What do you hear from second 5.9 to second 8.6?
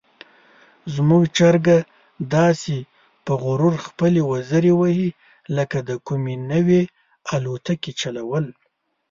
کومې نوې الوتکې چلول.